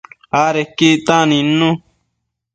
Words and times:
Adequi 0.43 0.87
ictac 0.95 1.23
nidnu 1.29 1.69